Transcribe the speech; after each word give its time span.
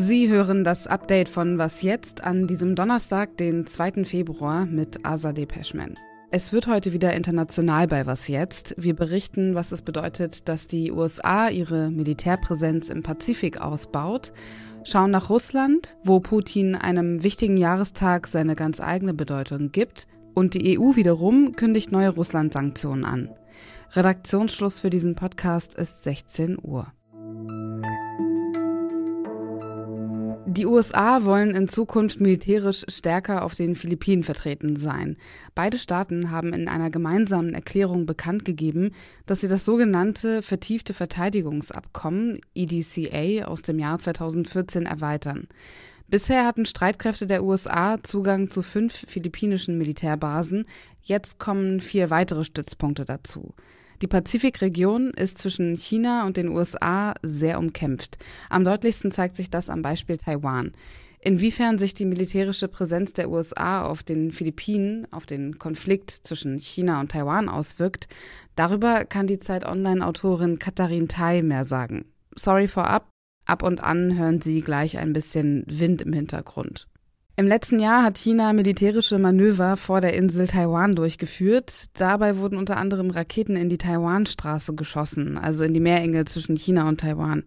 Sie 0.00 0.28
hören 0.28 0.62
das 0.62 0.86
Update 0.86 1.28
von 1.28 1.58
Was 1.58 1.82
jetzt 1.82 2.22
an 2.22 2.46
diesem 2.46 2.76
Donnerstag, 2.76 3.36
den 3.36 3.66
2. 3.66 4.04
Februar 4.04 4.64
mit 4.64 5.04
Azadeh 5.04 5.44
Peschman. 5.44 5.98
Es 6.30 6.52
wird 6.52 6.68
heute 6.68 6.92
wieder 6.92 7.14
international 7.14 7.88
bei 7.88 8.06
Was 8.06 8.28
jetzt. 8.28 8.76
Wir 8.78 8.94
berichten, 8.94 9.56
was 9.56 9.72
es 9.72 9.82
bedeutet, 9.82 10.48
dass 10.48 10.68
die 10.68 10.92
USA 10.92 11.48
ihre 11.48 11.90
Militärpräsenz 11.90 12.90
im 12.90 13.02
Pazifik 13.02 13.60
ausbaut, 13.60 14.32
schauen 14.84 15.10
nach 15.10 15.30
Russland, 15.30 15.96
wo 16.04 16.20
Putin 16.20 16.76
einem 16.76 17.24
wichtigen 17.24 17.56
Jahrestag 17.56 18.28
seine 18.28 18.54
ganz 18.54 18.80
eigene 18.80 19.14
Bedeutung 19.14 19.72
gibt, 19.72 20.06
und 20.34 20.54
die 20.54 20.78
EU 20.78 20.94
wiederum 20.94 21.56
kündigt 21.56 21.90
neue 21.90 22.10
Russland-Sanktionen 22.10 23.04
an. 23.04 23.30
Redaktionsschluss 23.92 24.80
für 24.80 24.90
diesen 24.90 25.14
Podcast 25.14 25.74
ist 25.74 26.04
16 26.04 26.58
Uhr. 26.60 26.92
Die 30.46 30.66
USA 30.66 31.24
wollen 31.24 31.54
in 31.54 31.68
Zukunft 31.68 32.20
militärisch 32.20 32.84
stärker 32.88 33.44
auf 33.44 33.54
den 33.54 33.76
Philippinen 33.76 34.24
vertreten 34.24 34.76
sein. 34.76 35.16
Beide 35.54 35.78
Staaten 35.78 36.30
haben 36.30 36.52
in 36.52 36.68
einer 36.68 36.90
gemeinsamen 36.90 37.54
Erklärung 37.54 38.04
bekannt 38.04 38.44
gegeben, 38.44 38.92
dass 39.24 39.40
sie 39.40 39.48
das 39.48 39.64
sogenannte 39.64 40.42
vertiefte 40.42 40.92
Verteidigungsabkommen 40.92 42.40
EDCA 42.54 43.46
aus 43.46 43.62
dem 43.62 43.78
Jahr 43.78 43.98
2014 43.98 44.84
erweitern. 44.84 45.48
Bisher 46.08 46.46
hatten 46.46 46.66
Streitkräfte 46.66 47.26
der 47.26 47.42
USA 47.42 48.02
Zugang 48.02 48.50
zu 48.50 48.62
fünf 48.62 49.04
philippinischen 49.06 49.78
Militärbasen, 49.78 50.66
jetzt 51.02 51.38
kommen 51.38 51.80
vier 51.80 52.10
weitere 52.10 52.44
Stützpunkte 52.44 53.04
dazu. 53.04 53.54
Die 54.00 54.06
Pazifikregion 54.06 55.10
ist 55.10 55.38
zwischen 55.38 55.74
China 55.76 56.24
und 56.26 56.36
den 56.36 56.48
USA 56.48 57.14
sehr 57.22 57.58
umkämpft. 57.58 58.18
Am 58.48 58.64
deutlichsten 58.64 59.10
zeigt 59.10 59.34
sich 59.34 59.50
das 59.50 59.68
am 59.68 59.82
Beispiel 59.82 60.18
Taiwan. 60.18 60.72
Inwiefern 61.20 61.78
sich 61.78 61.94
die 61.94 62.04
militärische 62.04 62.68
Präsenz 62.68 63.12
der 63.12 63.28
USA 63.28 63.82
auf 63.84 64.04
den 64.04 64.30
Philippinen, 64.30 65.08
auf 65.10 65.26
den 65.26 65.58
Konflikt 65.58 66.10
zwischen 66.10 66.58
China 66.58 67.00
und 67.00 67.10
Taiwan 67.10 67.48
auswirkt, 67.48 68.06
darüber 68.54 69.04
kann 69.04 69.26
die 69.26 69.40
Zeit 69.40 69.66
Online-Autorin 69.66 70.60
Katharin 70.60 71.08
Tai 71.08 71.42
mehr 71.42 71.64
sagen. 71.64 72.04
Sorry 72.36 72.68
vorab, 72.68 73.10
ab 73.46 73.64
und 73.64 73.82
an 73.82 74.16
hören 74.16 74.40
Sie 74.40 74.60
gleich 74.60 74.96
ein 74.96 75.12
bisschen 75.12 75.64
Wind 75.66 76.02
im 76.02 76.12
Hintergrund. 76.12 76.86
Im 77.38 77.46
letzten 77.46 77.78
Jahr 77.78 78.02
hat 78.02 78.18
China 78.18 78.52
militärische 78.52 79.16
Manöver 79.16 79.76
vor 79.76 80.00
der 80.00 80.14
Insel 80.14 80.48
Taiwan 80.48 80.96
durchgeführt. 80.96 81.84
Dabei 81.92 82.36
wurden 82.38 82.58
unter 82.58 82.76
anderem 82.78 83.10
Raketen 83.10 83.54
in 83.54 83.68
die 83.68 83.78
Taiwanstraße 83.78 84.74
geschossen, 84.74 85.38
also 85.38 85.62
in 85.62 85.72
die 85.72 85.78
Meerenge 85.78 86.24
zwischen 86.24 86.56
China 86.56 86.88
und 86.88 86.98
Taiwan. 86.98 87.44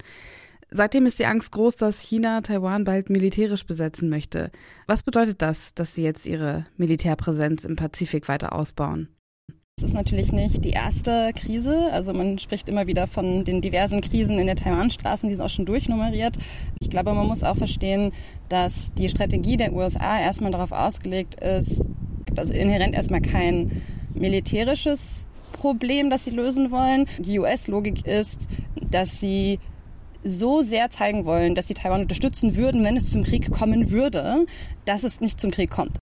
Seitdem 0.69 1.05
ist 1.07 1.19
die 1.19 1.25
Angst 1.25 1.51
groß, 1.51 1.75
dass 1.75 1.99
China 1.99 2.39
Taiwan 2.39 2.85
bald 2.85 3.09
militärisch 3.09 3.65
besetzen 3.65 4.07
möchte. 4.07 4.49
Was 4.87 5.03
bedeutet 5.03 5.41
das, 5.41 5.73
dass 5.73 5.93
sie 5.93 6.03
jetzt 6.03 6.25
ihre 6.25 6.67
Militärpräsenz 6.77 7.65
im 7.65 7.75
Pazifik 7.75 8.29
weiter 8.29 8.53
ausbauen? 8.53 9.09
Es 9.81 9.85
ist 9.85 9.93
natürlich 9.95 10.31
nicht 10.31 10.63
die 10.63 10.69
erste 10.69 11.31
Krise. 11.33 11.91
Also 11.91 12.13
man 12.13 12.37
spricht 12.37 12.69
immer 12.69 12.85
wieder 12.85 13.07
von 13.07 13.45
den 13.45 13.61
diversen 13.61 13.99
Krisen 13.99 14.37
in 14.37 14.45
der 14.45 14.55
Taiwanstraße, 14.55 15.25
die 15.25 15.33
sind 15.33 15.43
auch 15.43 15.49
schon 15.49 15.65
durchnummeriert. 15.65 16.37
Ich 16.79 16.91
glaube, 16.91 17.11
man 17.15 17.25
muss 17.25 17.43
auch 17.43 17.57
verstehen, 17.57 18.11
dass 18.47 18.93
die 18.93 19.09
Strategie 19.09 19.57
der 19.57 19.73
USA 19.73 20.19
erstmal 20.19 20.51
darauf 20.51 20.71
ausgelegt 20.71 21.33
ist, 21.41 21.81
also 22.35 22.53
inhärent 22.53 22.93
erstmal 22.93 23.21
kein 23.21 23.81
militärisches 24.13 25.25
Problem, 25.51 26.11
das 26.11 26.25
sie 26.25 26.31
lösen 26.31 26.69
wollen. 26.69 27.07
Die 27.17 27.39
US-Logik 27.39 28.05
ist, 28.05 28.47
dass 28.91 29.19
sie 29.19 29.57
so 30.23 30.61
sehr 30.61 30.91
zeigen 30.91 31.25
wollen, 31.25 31.55
dass 31.55 31.67
sie 31.67 31.73
Taiwan 31.73 32.01
unterstützen 32.01 32.55
würden, 32.55 32.83
wenn 32.83 32.97
es 32.97 33.09
zum 33.09 33.23
Krieg 33.23 33.49
kommen 33.49 33.89
würde, 33.89 34.45
dass 34.85 35.03
es 35.03 35.21
nicht 35.21 35.41
zum 35.41 35.49
Krieg 35.49 35.71
kommt. 35.71 36.00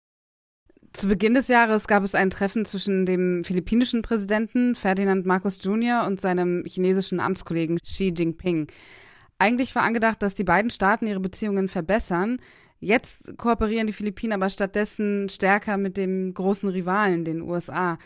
Zu 0.96 1.10
Beginn 1.10 1.34
des 1.34 1.50
Jahres 1.50 1.88
gab 1.88 2.04
es 2.04 2.16
ein 2.16 2.30
Treffen 2.30 2.64
zwischen 2.64 3.06
dem 3.06 3.44
philippinischen 3.44 4.02
Präsidenten 4.02 4.76
Ferdinand 4.76 5.26
Marcos 5.26 5.60
Jr. 5.62 6.08
und 6.08 6.22
seinem 6.22 6.64
chinesischen 6.66 7.20
Amtskollegen 7.20 7.80
Xi 7.80 8.14
Jinping. 8.16 8.68
Eigentlich 9.38 9.76
war 9.76 9.84
angedacht, 9.84 10.22
dass 10.22 10.36
die 10.36 10.46
beiden 10.46 10.72
Staaten 10.72 11.06
ihre 11.06 11.20
Beziehungen 11.20 11.68
verbessern. 11.68 12.38
Jetzt 12.80 13.38
kooperieren 13.38 13.88
die 13.88 13.94
Philippinen 13.94 14.32
aber 14.32 14.50
stattdessen 14.50 15.28
stärker 15.28 15.76
mit 15.76 15.98
dem 15.98 16.34
großen 16.34 16.70
Rivalen, 16.70 17.26
den 17.26 17.42
USA. 17.42 17.98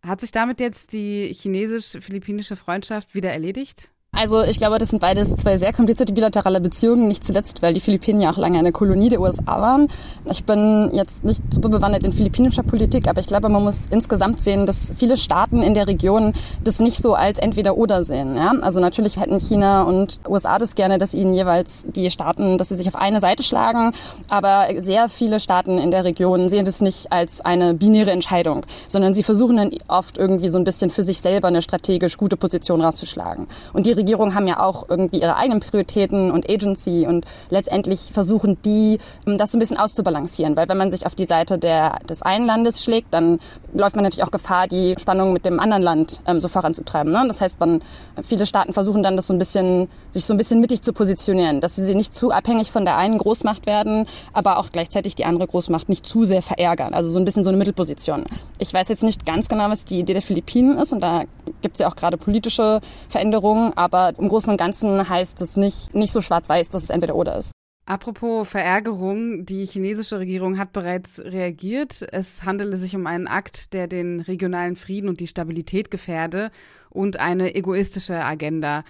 Hat 0.00 0.20
sich 0.20 0.30
damit 0.30 0.60
jetzt 0.60 0.92
die 0.92 1.34
chinesisch-philippinische 1.34 2.54
Freundschaft 2.54 3.16
wieder 3.16 3.32
erledigt? 3.32 3.90
Also 4.20 4.42
ich 4.42 4.58
glaube, 4.58 4.78
das 4.78 4.88
sind 4.88 4.98
beides 4.98 5.36
zwei 5.36 5.58
sehr 5.58 5.72
komplizierte 5.72 6.12
bilaterale 6.12 6.60
Beziehungen, 6.60 7.06
nicht 7.06 7.22
zuletzt, 7.22 7.62
weil 7.62 7.72
die 7.72 7.78
Philippinen 7.78 8.20
ja 8.20 8.32
auch 8.32 8.36
lange 8.36 8.58
eine 8.58 8.72
Kolonie 8.72 9.10
der 9.10 9.20
USA 9.20 9.60
waren. 9.60 9.86
Ich 10.24 10.42
bin 10.42 10.90
jetzt 10.92 11.22
nicht 11.22 11.40
super 11.50 11.68
bewandert 11.68 12.02
in 12.02 12.12
philippinischer 12.12 12.64
Politik, 12.64 13.06
aber 13.06 13.20
ich 13.20 13.28
glaube, 13.28 13.48
man 13.48 13.62
muss 13.62 13.86
insgesamt 13.92 14.42
sehen, 14.42 14.66
dass 14.66 14.92
viele 14.98 15.16
Staaten 15.16 15.62
in 15.62 15.74
der 15.74 15.86
Region 15.86 16.32
das 16.64 16.80
nicht 16.80 16.96
so 17.00 17.14
als 17.14 17.38
entweder 17.38 17.76
oder 17.76 18.02
sehen. 18.02 18.36
Ja? 18.36 18.54
Also 18.60 18.80
natürlich 18.80 19.20
hätten 19.20 19.38
China 19.38 19.82
und 19.82 20.18
USA 20.28 20.58
das 20.58 20.74
gerne, 20.74 20.98
dass 20.98 21.14
ihnen 21.14 21.32
jeweils 21.32 21.86
die 21.94 22.10
Staaten, 22.10 22.58
dass 22.58 22.70
sie 22.70 22.76
sich 22.76 22.88
auf 22.88 22.96
eine 22.96 23.20
Seite 23.20 23.44
schlagen, 23.44 23.92
aber 24.30 24.66
sehr 24.80 25.08
viele 25.08 25.38
Staaten 25.38 25.78
in 25.78 25.92
der 25.92 26.02
Region 26.02 26.48
sehen 26.48 26.64
das 26.64 26.80
nicht 26.80 27.12
als 27.12 27.40
eine 27.40 27.72
binäre 27.72 28.10
Entscheidung, 28.10 28.66
sondern 28.88 29.14
sie 29.14 29.22
versuchen 29.22 29.58
dann 29.58 29.70
oft 29.86 30.18
irgendwie 30.18 30.48
so 30.48 30.58
ein 30.58 30.64
bisschen 30.64 30.90
für 30.90 31.04
sich 31.04 31.20
selber 31.20 31.46
eine 31.46 31.62
strategisch 31.62 32.16
gute 32.16 32.36
Position 32.36 32.80
rauszuschlagen. 32.80 33.46
Und 33.72 33.86
die 33.86 34.07
Regierungen 34.08 34.34
haben 34.34 34.46
ja 34.46 34.58
auch 34.58 34.88
irgendwie 34.88 35.20
ihre 35.20 35.36
eigenen 35.36 35.60
Prioritäten 35.60 36.30
und 36.30 36.48
Agency 36.48 37.06
und 37.06 37.26
letztendlich 37.50 38.08
versuchen 38.10 38.56
die, 38.64 38.98
ähm, 39.26 39.36
das 39.36 39.52
so 39.52 39.58
ein 39.58 39.60
bisschen 39.60 39.76
auszubalancieren. 39.76 40.56
Weil 40.56 40.66
wenn 40.70 40.78
man 40.78 40.90
sich 40.90 41.04
auf 41.04 41.14
die 41.14 41.26
Seite 41.26 41.58
der, 41.58 41.98
des 42.08 42.22
einen 42.22 42.46
Landes 42.46 42.82
schlägt, 42.82 43.12
dann 43.12 43.38
läuft 43.74 43.96
man 43.96 44.04
natürlich 44.04 44.24
auch 44.24 44.30
Gefahr, 44.30 44.66
die 44.66 44.94
Spannung 44.98 45.34
mit 45.34 45.44
dem 45.44 45.60
anderen 45.60 45.82
Land 45.82 46.22
ähm, 46.26 46.40
so 46.40 46.48
voranzutreiben. 46.48 47.12
Ne? 47.12 47.22
Das 47.28 47.42
heißt, 47.42 47.60
man, 47.60 47.82
viele 48.22 48.46
Staaten 48.46 48.72
versuchen 48.72 49.02
dann, 49.02 49.14
das 49.14 49.26
so 49.26 49.34
ein 49.34 49.38
bisschen, 49.38 49.88
sich 50.10 50.24
so 50.24 50.32
ein 50.32 50.38
bisschen 50.38 50.60
mittig 50.60 50.80
zu 50.80 50.94
positionieren, 50.94 51.60
dass 51.60 51.76
sie 51.76 51.94
nicht 51.94 52.14
zu 52.14 52.30
abhängig 52.30 52.72
von 52.72 52.86
der 52.86 52.96
einen 52.96 53.18
Großmacht 53.18 53.66
werden, 53.66 54.06
aber 54.32 54.58
auch 54.58 54.72
gleichzeitig 54.72 55.16
die 55.16 55.26
andere 55.26 55.46
Großmacht 55.46 55.90
nicht 55.90 56.06
zu 56.06 56.24
sehr 56.24 56.40
verärgern. 56.40 56.94
Also 56.94 57.10
so 57.10 57.18
ein 57.18 57.26
bisschen 57.26 57.44
so 57.44 57.50
eine 57.50 57.58
Mittelposition. 57.58 58.24
Ich 58.58 58.72
weiß 58.72 58.88
jetzt 58.88 59.02
nicht 59.02 59.26
ganz 59.26 59.50
genau, 59.50 59.68
was 59.68 59.84
die 59.84 59.98
Idee 59.98 60.14
der 60.14 60.22
Philippinen 60.22 60.78
ist 60.78 60.94
und 60.94 61.00
da 61.00 61.24
gibt 61.60 61.74
es 61.74 61.80
ja 61.80 61.88
auch 61.88 61.96
gerade 61.96 62.16
politische 62.16 62.80
Veränderungen, 63.10 63.72
aber 63.76 63.97
im 64.18 64.28
Großen 64.28 64.50
und 64.50 64.56
Ganzen 64.56 65.08
heißt 65.08 65.40
es 65.40 65.56
nicht, 65.56 65.94
nicht 65.94 66.12
so 66.12 66.20
schwarz-weiß, 66.20 66.70
dass 66.70 66.84
es 66.84 66.90
entweder 66.90 67.14
oder 67.14 67.38
ist. 67.38 67.52
Apropos 67.88 68.46
Verärgerung, 68.46 69.46
die 69.46 69.64
chinesische 69.64 70.18
Regierung 70.18 70.58
hat 70.58 70.74
bereits 70.74 71.20
reagiert. 71.20 72.06
Es 72.12 72.44
handele 72.44 72.76
sich 72.76 72.94
um 72.94 73.06
einen 73.06 73.26
Akt, 73.26 73.72
der 73.72 73.88
den 73.88 74.20
regionalen 74.20 74.76
Frieden 74.76 75.08
und 75.08 75.20
die 75.20 75.26
Stabilität 75.26 75.90
gefährde 75.90 76.50
und 76.90 77.18
eine 77.18 77.54
egoistische 77.54 78.22
Agenda. 78.22 78.84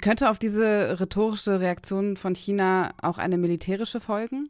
Könnte 0.00 0.30
auf 0.30 0.38
diese 0.38 0.98
rhetorische 0.98 1.60
Reaktion 1.60 2.16
von 2.16 2.34
China 2.34 2.92
auch 3.02 3.18
eine 3.18 3.36
militärische 3.36 4.00
folgen? 4.00 4.48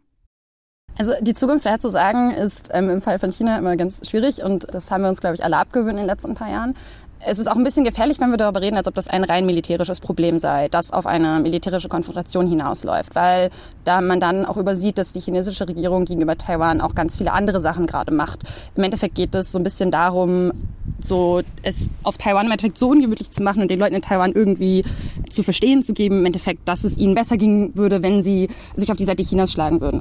Also 0.96 1.12
die 1.20 1.34
Zukunft 1.34 1.62
vorherzusagen 1.62 2.30
ist 2.30 2.70
ähm, 2.72 2.90
im 2.90 3.02
Fall 3.02 3.18
von 3.18 3.32
China 3.32 3.58
immer 3.58 3.76
ganz 3.76 4.08
schwierig 4.08 4.42
und 4.44 4.72
das 4.72 4.90
haben 4.90 5.02
wir 5.02 5.08
uns, 5.08 5.20
glaube 5.20 5.34
ich, 5.34 5.44
alle 5.44 5.56
abgewöhnt 5.56 5.92
in 5.92 5.96
den 5.96 6.06
letzten 6.06 6.34
paar 6.34 6.50
Jahren. 6.50 6.76
Es 7.22 7.38
ist 7.38 7.48
auch 7.48 7.56
ein 7.56 7.64
bisschen 7.64 7.84
gefährlich, 7.84 8.18
wenn 8.18 8.30
wir 8.30 8.38
darüber 8.38 8.62
reden, 8.62 8.78
als 8.78 8.88
ob 8.88 8.94
das 8.94 9.06
ein 9.06 9.24
rein 9.24 9.44
militärisches 9.44 10.00
Problem 10.00 10.38
sei, 10.38 10.68
das 10.68 10.90
auf 10.90 11.06
eine 11.06 11.40
militärische 11.40 11.90
Konfrontation 11.90 12.48
hinausläuft, 12.48 13.14
weil 13.14 13.50
da 13.84 14.00
man 14.00 14.20
dann 14.20 14.46
auch 14.46 14.56
übersieht, 14.56 14.96
dass 14.96 15.12
die 15.12 15.20
chinesische 15.20 15.68
Regierung 15.68 16.06
gegenüber 16.06 16.38
Taiwan 16.38 16.80
auch 16.80 16.94
ganz 16.94 17.18
viele 17.18 17.32
andere 17.32 17.60
Sachen 17.60 17.86
gerade 17.86 18.14
macht. 18.14 18.44
Im 18.74 18.84
Endeffekt 18.84 19.16
geht 19.16 19.34
es 19.34 19.52
so 19.52 19.58
ein 19.58 19.64
bisschen 19.64 19.90
darum, 19.90 20.52
so 20.98 21.42
es 21.62 21.90
auf 22.04 22.16
Taiwan 22.16 22.46
im 22.46 22.52
Endeffekt 22.52 22.78
so 22.78 22.88
ungemütlich 22.88 23.30
zu 23.30 23.42
machen 23.42 23.60
und 23.60 23.70
den 23.70 23.78
Leuten 23.78 23.96
in 23.96 24.02
Taiwan 24.02 24.32
irgendwie 24.32 24.82
zu 25.28 25.42
verstehen 25.42 25.82
zu 25.82 25.92
geben, 25.92 26.20
im 26.20 26.26
Endeffekt, 26.26 26.66
dass 26.66 26.84
es 26.84 26.96
ihnen 26.96 27.14
besser 27.14 27.36
gehen 27.36 27.76
würde, 27.76 28.02
wenn 28.02 28.22
sie 28.22 28.48
sich 28.76 28.90
auf 28.90 28.96
die 28.96 29.04
Seite 29.04 29.22
Chinas 29.22 29.52
schlagen 29.52 29.82
würden. 29.82 30.00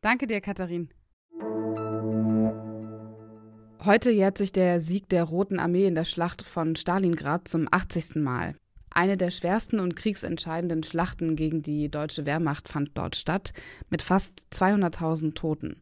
Danke 0.00 0.26
dir, 0.26 0.40
Katharin. 0.40 0.88
Heute 3.86 4.10
jährt 4.10 4.36
sich 4.36 4.50
der 4.50 4.80
Sieg 4.80 5.08
der 5.10 5.22
Roten 5.22 5.60
Armee 5.60 5.86
in 5.86 5.94
der 5.94 6.04
Schlacht 6.04 6.42
von 6.42 6.74
Stalingrad 6.74 7.46
zum 7.46 7.68
80. 7.70 8.16
Mal. 8.16 8.56
Eine 8.90 9.16
der 9.16 9.30
schwersten 9.30 9.78
und 9.78 9.94
kriegsentscheidenden 9.94 10.82
Schlachten 10.82 11.36
gegen 11.36 11.62
die 11.62 11.88
deutsche 11.88 12.26
Wehrmacht 12.26 12.68
fand 12.68 12.98
dort 12.98 13.14
statt, 13.14 13.52
mit 13.88 14.02
fast 14.02 14.42
200.000 14.52 15.34
Toten. 15.34 15.80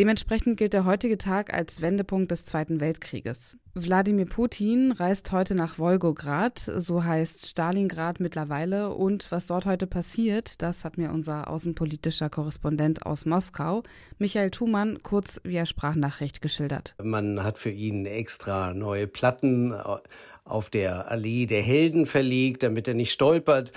Dementsprechend 0.00 0.56
gilt 0.56 0.72
der 0.72 0.86
heutige 0.86 1.18
Tag 1.18 1.52
als 1.52 1.82
Wendepunkt 1.82 2.30
des 2.30 2.46
Zweiten 2.46 2.80
Weltkrieges. 2.80 3.58
Wladimir 3.74 4.24
Putin 4.24 4.92
reist 4.92 5.30
heute 5.30 5.54
nach 5.54 5.78
Wolgograd, 5.78 6.58
so 6.58 7.04
heißt 7.04 7.46
Stalingrad 7.46 8.18
mittlerweile, 8.18 8.94
und 8.94 9.30
was 9.30 9.44
dort 9.44 9.66
heute 9.66 9.86
passiert, 9.86 10.62
das 10.62 10.86
hat 10.86 10.96
mir 10.96 11.10
unser 11.10 11.50
außenpolitischer 11.50 12.30
Korrespondent 12.30 13.04
aus 13.04 13.26
Moskau, 13.26 13.82
Michael 14.16 14.50
Thumann, 14.50 15.02
kurz 15.02 15.38
via 15.44 15.66
Sprachnachricht 15.66 16.40
geschildert. 16.40 16.94
Man 17.02 17.44
hat 17.44 17.58
für 17.58 17.68
ihn 17.70 18.06
extra 18.06 18.72
neue 18.72 19.06
Platten 19.06 19.74
auf 20.44 20.70
der 20.70 21.10
Allee 21.10 21.44
der 21.44 21.60
Helden 21.60 22.06
verlegt, 22.06 22.62
damit 22.62 22.88
er 22.88 22.94
nicht 22.94 23.12
stolpert. 23.12 23.70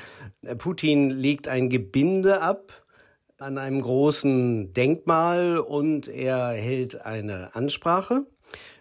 Putin 0.58 1.10
legt 1.10 1.50
ein 1.50 1.70
Gebinde 1.70 2.42
ab 2.42 2.82
an 3.44 3.57
einem 3.57 3.81
großen 3.81 4.72
Denkmal 4.72 5.57
und 5.57 6.07
er 6.07 6.51
hält 6.51 7.06
eine 7.06 7.54
Ansprache. 7.56 8.25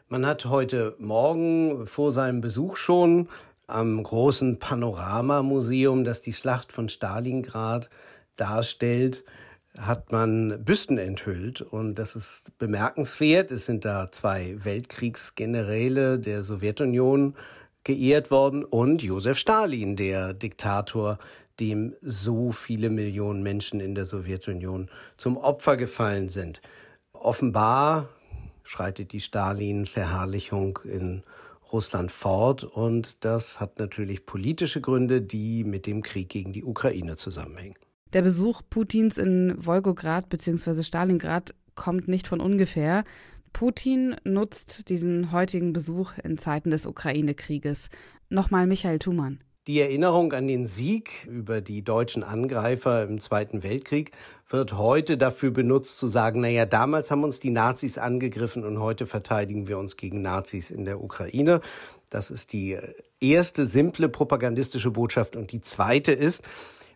Man 0.09 0.25
hat 0.25 0.45
heute 0.45 0.95
Morgen 0.99 1.89
vor 1.89 2.13
seinem 2.13 2.41
Besuch 2.41 2.77
schon 2.77 3.29
am 3.67 4.01
großen 4.01 4.61
Panoramamuseum, 4.61 6.05
das 6.05 6.23
die 6.23 6.33
Schlacht 6.33 6.71
von 6.71 6.89
Stalingrad 6.89 7.91
darstellt, 8.37 9.25
hat 9.77 10.13
man 10.13 10.65
Büsten 10.65 10.97
enthüllt 10.97 11.61
und 11.61 11.97
das 11.97 12.15
ist 12.15 12.57
bemerkenswert. 12.59 13.51
Es 13.51 13.67
sind 13.67 13.85
da 13.85 14.13
zwei 14.13 14.55
Weltkriegsgeneräle 14.59 16.21
der 16.21 16.45
Sowjetunion 16.45 17.35
geehrt 17.83 18.31
worden 18.31 18.65
und 18.65 19.03
Josef 19.03 19.39
Stalin, 19.39 19.97
der 19.97 20.35
Diktator, 20.35 21.19
dem 21.61 21.95
so 22.01 22.53
viele 22.53 22.91
Millionen 22.91 23.43
Menschen 23.43 23.81
in 23.81 23.95
der 23.95 24.05
Sowjetunion 24.05 24.91
zum 25.17 25.37
Opfer 25.37 25.77
gefallen 25.77 26.29
sind. 26.29 26.61
Offenbar 27.13 28.09
schreitet 28.65 29.13
die 29.13 29.21
Stalin-Verherrlichung 29.21 30.79
in 30.85 31.23
Russland 31.73 32.13
fort 32.13 32.65
und 32.65 33.25
das 33.25 33.61
hat 33.61 33.79
natürlich 33.79 34.27
politische 34.27 34.81
Gründe, 34.81 35.23
die 35.23 35.65
mit 35.65 35.87
dem 35.87 36.03
Krieg 36.03 36.29
gegen 36.29 36.53
die 36.53 36.65
Ukraine 36.65 37.17
zusammenhängen. 37.17 37.77
Der 38.13 38.23
Besuch 38.23 38.63
Putins 38.69 39.17
in 39.17 39.55
Wolgograd 39.65 40.29
bzw. 40.29 40.83
Stalingrad 40.83 41.55
kommt 41.75 42.09
nicht 42.09 42.29
von 42.29 42.41
ungefähr. 42.41 43.05
Putin 43.53 44.17
nutzt 44.25 44.89
diesen 44.89 45.33
heutigen 45.33 45.73
Besuch 45.73 46.13
in 46.23 46.37
Zeiten 46.37 46.71
des 46.71 46.87
Ukraine-Krieges. 46.87 47.89
Nochmal 48.29 48.67
Michael 48.67 48.99
Thumann. 48.99 49.41
Die 49.69 49.79
Erinnerung 49.79 50.33
an 50.33 50.49
den 50.49 50.67
Sieg 50.67 51.25
über 51.31 51.61
die 51.61 51.85
deutschen 51.85 52.25
Angreifer 52.25 53.05
im 53.05 53.21
Zweiten 53.21 53.63
Weltkrieg 53.63 54.11
wird 54.49 54.73
heute 54.77 55.17
dafür 55.17 55.53
benutzt 55.53 55.99
zu 55.99 56.09
sagen, 56.09 56.41
naja, 56.41 56.67
damals 56.67 57.13
haben 57.13 57.23
uns 57.23 57.39
die 57.39 57.51
Nazis 57.51 57.97
angegriffen 57.97 58.65
und 58.65 58.81
heute 58.81 59.07
verteidigen 59.07 59.69
wir 59.69 59.79
uns 59.79 59.97
gegen 59.97 60.21
Nazis 60.21 60.73
in 60.73 60.85
der 60.85 61.01
Ukraine. 61.01 61.61
Das 62.11 62.33
ist 62.33 62.53
die 62.53 62.77
erste 63.21 63.67
simple 63.67 64.09
propagandistische 64.09 64.91
Botschaft. 64.91 65.37
Und 65.37 65.53
die 65.53 65.61
zweite 65.61 66.11
ist, 66.11 66.43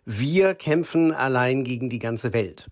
wir 0.04 0.56
kämpfen 0.56 1.12
allein 1.12 1.62
gegen 1.62 1.88
die 1.88 2.00
ganze 2.00 2.32
Welt. 2.32 2.68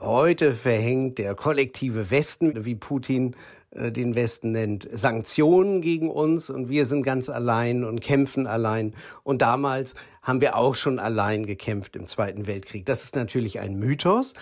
Heute 0.00 0.52
verhängt 0.52 1.18
der 1.18 1.36
kollektive 1.36 2.10
Westen, 2.10 2.64
wie 2.64 2.74
Putin 2.74 3.36
den 3.78 4.14
Westen 4.14 4.52
nennt, 4.52 4.88
Sanktionen 4.90 5.80
gegen 5.80 6.10
uns 6.10 6.50
und 6.50 6.68
wir 6.68 6.86
sind 6.86 7.02
ganz 7.02 7.28
allein 7.28 7.84
und 7.84 8.00
kämpfen 8.00 8.46
allein. 8.46 8.94
Und 9.22 9.42
damals 9.42 9.94
haben 10.22 10.40
wir 10.40 10.56
auch 10.56 10.74
schon 10.74 10.98
allein 10.98 11.46
gekämpft 11.46 11.96
im 11.96 12.06
Zweiten 12.06 12.46
Weltkrieg. 12.46 12.84
Das 12.84 13.04
ist 13.04 13.14
natürlich 13.14 13.60
ein 13.60 13.76
Mythos, 13.76 14.34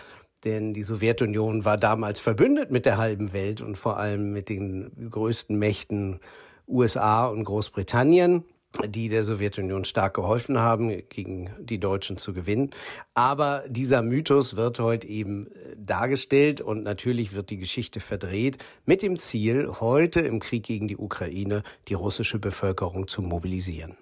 denn 0.45 0.75
die 0.75 0.83
Sowjetunion 0.83 1.65
war 1.65 1.77
damals 1.77 2.21
verbündet 2.21 2.71
mit 2.71 2.87
der 2.87 2.99
halben 2.99 3.33
Welt 3.33 3.61
und 3.61 3.77
vor 3.77 3.99
allem 3.99 4.33
mit 4.33 4.49
den 4.49 5.11
größten 5.11 5.59
Mächten 5.59 6.21
USA 6.69 7.27
und 7.27 7.45
Großbritannien 7.45 8.45
die 8.89 9.09
der 9.09 9.23
Sowjetunion 9.23 9.85
stark 9.85 10.15
geholfen 10.15 10.59
haben, 10.59 11.03
gegen 11.09 11.51
die 11.59 11.79
Deutschen 11.81 12.19
zu 12.19 12.33
gewinnen. 12.33 12.71
Aber 13.15 13.65
dieser 13.69 14.03
Mythos 14.03 14.57
wird 14.57 14.79
heute 14.79 15.07
eben 15.09 15.47
äh, 15.47 15.77
dargestellt 15.79 16.61
und 16.61 16.83
natürlich 16.83 17.33
wird 17.33 17.51
die 17.51 17.57
Geschichte 17.57 18.01
verdreht 18.01 18.59
mit 18.85 19.03
dem 19.03 19.17
Ziel, 19.17 19.69
heute 19.81 20.21
im 20.21 20.41
Krieg 20.41 20.65
gegen 20.65 20.89
die 20.89 20.97
Ukraine 20.97 21.63
die 21.89 21.95
russische 21.95 22.39
Bevölkerung 22.39 23.09
zu 23.09 23.23
mobilisieren. 23.23 23.97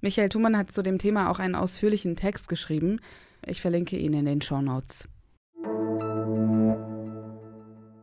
Michael 0.00 0.28
Thumann 0.30 0.56
hat 0.56 0.72
zu 0.72 0.82
dem 0.82 0.98
Thema 0.98 1.30
auch 1.30 1.38
einen 1.38 1.54
ausführlichen 1.54 2.16
Text 2.16 2.48
geschrieben. 2.48 3.00
Ich 3.46 3.60
verlinke 3.60 3.96
ihn 3.96 4.14
in 4.14 4.24
den 4.24 4.40
Show 4.40 4.62
Notes. 4.62 5.06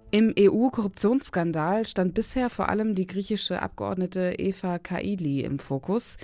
Im 0.09 0.33
EU-Korruptionsskandal 0.39 1.85
stand 1.85 2.13
bisher 2.13 2.49
vor 2.49 2.69
allem 2.69 2.95
die 2.95 3.07
griechische 3.07 3.61
Abgeordnete 3.61 4.35
Eva 4.37 4.79
Kaili 4.79 5.41
im 5.41 5.59
Fokus. 5.59 6.15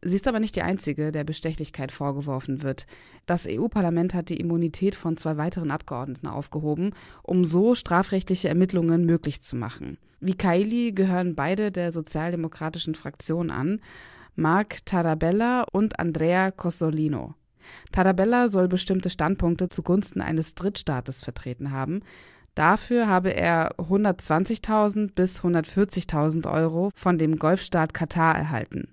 Sie 0.00 0.16
ist 0.16 0.26
aber 0.26 0.40
nicht 0.40 0.56
die 0.56 0.62
einzige, 0.62 1.12
der 1.12 1.24
Bestechlichkeit 1.24 1.92
vorgeworfen 1.92 2.62
wird. 2.62 2.86
Das 3.26 3.46
EU-Parlament 3.46 4.14
hat 4.14 4.30
die 4.30 4.40
Immunität 4.40 4.94
von 4.94 5.18
zwei 5.18 5.36
weiteren 5.36 5.70
Abgeordneten 5.70 6.28
aufgehoben, 6.28 6.94
um 7.22 7.44
so 7.44 7.74
strafrechtliche 7.74 8.48
Ermittlungen 8.48 9.04
möglich 9.04 9.42
zu 9.42 9.54
machen. 9.54 9.98
Wie 10.20 10.34
Kaili 10.34 10.92
gehören 10.92 11.34
beide 11.34 11.70
der 11.70 11.92
sozialdemokratischen 11.92 12.94
Fraktion 12.94 13.50
an, 13.50 13.80
Mark 14.34 14.84
Tarabella 14.86 15.66
und 15.72 15.98
Andrea 15.98 16.50
Cossolino. 16.52 17.34
Tarabella 17.92 18.48
soll 18.48 18.68
bestimmte 18.68 19.10
Standpunkte 19.10 19.68
zugunsten 19.68 20.22
eines 20.22 20.54
Drittstaates 20.54 21.22
vertreten 21.22 21.70
haben. 21.70 22.00
Dafür 22.56 23.06
habe 23.06 23.34
er 23.34 23.76
120.000 23.78 25.12
bis 25.14 25.40
140.000 25.42 26.50
Euro 26.50 26.90
von 26.96 27.18
dem 27.18 27.38
Golfstaat 27.38 27.92
Katar 27.92 28.34
erhalten. 28.34 28.88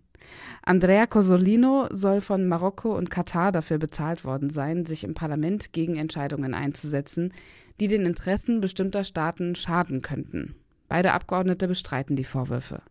Andrea 0.64 1.08
Cosolino 1.08 1.88
soll 1.90 2.20
von 2.20 2.46
Marokko 2.46 2.96
und 2.96 3.10
Katar 3.10 3.54
dafür 3.54 3.78
bezahlt 3.78 4.26
worden 4.26 4.50
sein, 4.50 4.86
sich 4.86 5.06
im 5.06 5.14
Parlament 5.14 5.72
gegen 5.72 5.96
Entscheidungen 5.96 6.54
einzusetzen, 6.54 7.32
die 7.80 7.88
den 7.88 8.06
Interessen 8.06 8.60
bestimmter 8.60 9.06
Staaten 9.06 9.56
schaden 9.56 10.02
könnten. 10.02 10.56
Beide 10.90 11.14
Abgeordnete 11.14 11.70
bestreiten 11.70 12.18
die 12.18 12.26
Vorwürfe. 12.26 12.82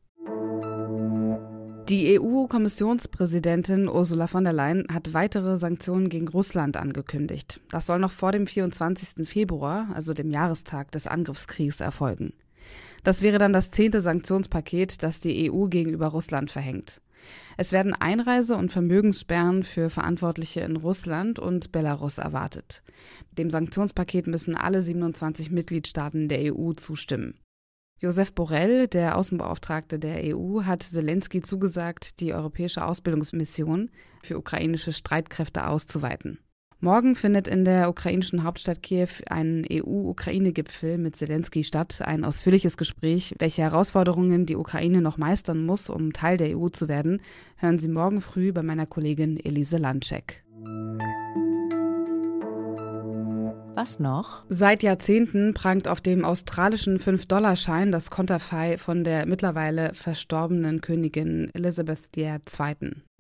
Die 1.93 2.19
EU-Kommissionspräsidentin 2.19 3.87
Ursula 3.87 4.27
von 4.27 4.45
der 4.45 4.55
Leyen 4.55 4.87
hat 4.91 5.13
weitere 5.13 5.59
Sanktionen 5.59 6.09
gegen 6.09 6.27
Russland 6.27 6.79
angekündigt. 6.79 7.61
Das 7.69 7.85
soll 7.85 7.99
noch 7.99 8.13
vor 8.13 8.33
dem 8.33 8.47
24. 8.47 9.29
Februar, 9.29 9.89
also 9.93 10.15
dem 10.15 10.31
Jahrestag 10.31 10.91
des 10.93 11.07
Angriffskriegs, 11.07 11.81
erfolgen. 11.81 12.33
Das 13.03 13.21
wäre 13.21 13.37
dann 13.37 13.53
das 13.53 13.71
zehnte 13.71 14.01
Sanktionspaket, 14.01 15.03
das 15.03 15.21
die 15.21 15.53
EU 15.53 15.67
gegenüber 15.67 16.07
Russland 16.07 16.51
verhängt. 16.51 17.03
Es 17.59 17.73
werden 17.73 17.93
Einreise- 17.93 18.57
und 18.57 18.73
Vermögenssperren 18.73 19.63
für 19.63 19.91
Verantwortliche 19.91 20.61
in 20.61 20.77
Russland 20.77 21.39
und 21.39 21.73
Belarus 21.73 22.17
erwartet. 22.17 22.83
Dem 23.37 23.51
Sanktionspaket 23.51 24.29
müssen 24.29 24.57
alle 24.57 24.81
27 24.81 25.51
Mitgliedstaaten 25.51 26.31
der 26.31 26.57
EU 26.57 26.73
zustimmen. 26.73 27.35
Josef 28.03 28.33
Borrell, 28.33 28.89
der 28.89 29.17
Außenbeauftragte 29.17 30.01
der 30.01 30.35
EU, 30.35 30.65
hat 30.65 30.83
Zelensky 30.83 31.41
zugesagt, 31.41 32.19
die 32.19 32.35
europäische 32.35 32.85
Ausbildungsmission 32.85 33.91
für 34.25 34.37
ukrainische 34.37 34.93
Streitkräfte 34.93 35.69
auszuweiten. 35.69 36.41
Morgen 36.81 37.15
findet 37.15 37.47
in 37.47 37.65
der 37.65 37.89
ukrainischen 37.89 38.43
Hauptstadt 38.43 38.83
Kiew 38.83 39.07
ein 39.31 39.65
EU-Ukraine-Gipfel 39.71 40.99
mit 40.99 41.15
Zelensky 41.15 41.63
statt. 41.63 42.03
Ein 42.03 42.25
ausführliches 42.25 42.77
Gespräch, 42.77 43.37
welche 43.39 43.63
Herausforderungen 43.63 44.47
die 44.47 44.57
Ukraine 44.57 45.01
noch 45.01 45.17
meistern 45.17 45.65
muss, 45.65 45.89
um 45.89 46.13
Teil 46.13 46.39
der 46.39 46.59
EU 46.59 46.71
zu 46.71 46.89
werden, 46.89 47.21
hören 47.55 47.79
Sie 47.79 47.89
morgen 47.89 48.21
früh 48.21 48.51
bei 48.51 48.65
meiner 48.65 48.87
Kollegin 48.87 49.39
Elise 49.39 49.77
Landcheck. 49.77 50.43
Was 53.75 53.99
noch? 53.99 54.45
Seit 54.51 54.83
Jahrzehnten 54.83 55.55
prangt 55.55 55.89
auf 55.89 56.03
dem 56.03 56.27
australischen 56.27 56.99
5-Dollar-Schein 56.99 57.91
das 57.91 58.11
Konterfei 58.11 58.77
von 58.77 59.03
der 59.03 59.25
mittlerweile 59.25 59.95
verstorbenen 59.95 60.83
Königin 60.83 61.51
Elizabeth 61.55 62.15
II. 62.15 62.37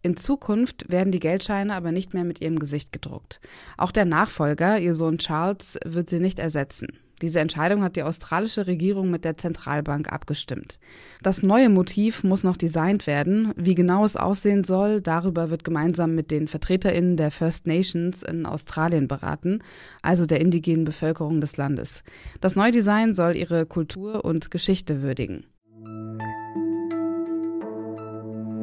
In 0.02 0.16
Zukunft 0.18 0.90
werden 0.90 1.10
die 1.10 1.20
Geldscheine 1.20 1.74
aber 1.74 1.90
nicht 1.90 2.12
mehr 2.12 2.24
mit 2.24 2.42
ihrem 2.42 2.58
Gesicht 2.58 2.92
gedruckt. 2.92 3.40
Auch 3.78 3.92
der 3.92 4.04
Nachfolger, 4.04 4.78
ihr 4.78 4.92
Sohn 4.92 5.16
Charles, 5.16 5.78
wird 5.86 6.10
sie 6.10 6.20
nicht 6.20 6.38
ersetzen. 6.38 6.98
Diese 7.22 7.38
Entscheidung 7.38 7.84
hat 7.84 7.94
die 7.94 8.02
australische 8.02 8.66
Regierung 8.66 9.08
mit 9.08 9.24
der 9.24 9.38
Zentralbank 9.38 10.12
abgestimmt. 10.12 10.80
Das 11.22 11.42
neue 11.44 11.68
Motiv 11.70 12.24
muss 12.24 12.42
noch 12.42 12.56
designt 12.56 13.06
werden. 13.06 13.52
Wie 13.56 13.76
genau 13.76 14.04
es 14.04 14.16
aussehen 14.16 14.64
soll, 14.64 15.00
darüber 15.00 15.48
wird 15.48 15.62
gemeinsam 15.62 16.16
mit 16.16 16.32
den 16.32 16.48
Vertreterinnen 16.48 17.16
der 17.16 17.30
First 17.30 17.68
Nations 17.68 18.24
in 18.24 18.44
Australien 18.44 19.06
beraten, 19.06 19.62
also 20.02 20.26
der 20.26 20.40
indigenen 20.40 20.84
Bevölkerung 20.84 21.40
des 21.40 21.56
Landes. 21.56 22.02
Das 22.40 22.56
neue 22.56 22.72
Design 22.72 23.14
soll 23.14 23.36
ihre 23.36 23.66
Kultur 23.66 24.24
und 24.24 24.50
Geschichte 24.50 25.00
würdigen. 25.00 25.44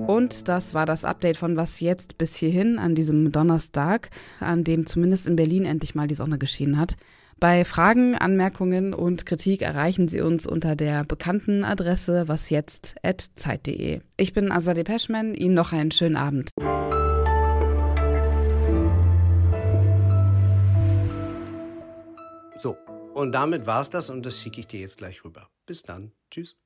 Und 0.05 0.49
das 0.49 0.73
war 0.73 0.85
das 0.85 1.05
Update 1.05 1.37
von 1.37 1.55
Was 1.55 1.79
jetzt 1.79 2.17
bis 2.17 2.35
hierhin 2.35 2.77
an 2.77 2.93
diesem 2.93 3.31
Donnerstag, 3.31 4.09
an 4.39 4.65
dem 4.65 4.85
zumindest 4.85 5.27
in 5.27 5.37
Berlin 5.37 5.63
endlich 5.65 5.95
mal 5.95 6.07
die 6.07 6.15
Sonne 6.15 6.37
geschienen 6.37 6.77
hat. 6.77 6.97
Bei 7.39 7.63
Fragen, 7.63 8.15
Anmerkungen 8.15 8.93
und 8.93 9.25
Kritik 9.25 9.61
erreichen 9.61 10.09
Sie 10.09 10.19
uns 10.19 10.45
unter 10.45 10.75
der 10.75 11.05
bekannten 11.05 11.63
Adresse 11.63 12.27
wasjetzt.zeit.de. 12.27 14.01
Ich 14.17 14.33
bin 14.33 14.51
Azadeh 14.51 14.83
Peschman, 14.83 15.33
Ihnen 15.35 15.53
noch 15.53 15.71
einen 15.71 15.91
schönen 15.91 16.17
Abend. 16.17 16.49
So, 22.57 22.75
und 23.13 23.31
damit 23.31 23.65
war's 23.65 23.89
das 23.89 24.09
und 24.09 24.25
das 24.25 24.41
schicke 24.41 24.59
ich 24.59 24.67
dir 24.67 24.81
jetzt 24.81 24.97
gleich 24.97 25.23
rüber. 25.23 25.47
Bis 25.65 25.83
dann. 25.83 26.11
Tschüss. 26.29 26.57